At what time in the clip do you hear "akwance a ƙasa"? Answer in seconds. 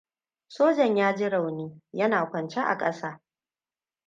2.19-3.21